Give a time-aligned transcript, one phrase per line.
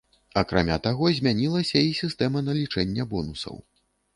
[0.41, 3.65] Акрамя таго, змянілася і сістэма налічэння бонусаў.